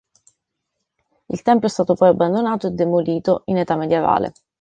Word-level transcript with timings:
Il 1.27 1.43
tempio 1.43 1.67
è 1.67 1.69
stato 1.69 1.93
poi 1.93 2.09
abbandonato 2.09 2.65
e 2.65 2.71
demolito 2.71 3.43
in 3.45 3.57
età 3.57 3.75
medievale. 3.75 4.33